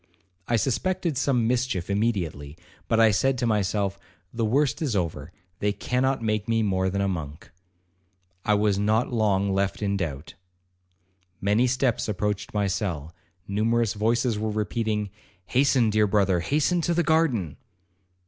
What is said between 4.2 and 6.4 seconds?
'The worst is over, they cannot